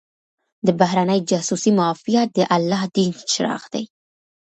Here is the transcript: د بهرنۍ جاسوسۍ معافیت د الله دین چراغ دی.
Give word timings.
د 0.65 0.67
بهرنۍ 0.79 1.19
جاسوسۍ 1.29 1.71
معافیت 1.79 2.27
د 2.33 2.39
الله 2.55 2.81
دین 2.95 3.11
چراغ 3.31 3.63
دی. 3.73 3.83